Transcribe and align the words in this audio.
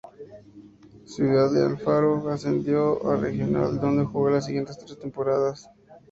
Ciudad 1.05 1.51
de 1.51 1.63
Alfaro 1.63 2.23
descendió 2.27 3.05
a 3.07 3.17
regional, 3.17 3.79
donde 3.79 4.03
jugó 4.03 4.31
las 4.31 4.47
siguientes 4.47 4.79
tres 4.79 4.97
temporadas. 4.97 5.69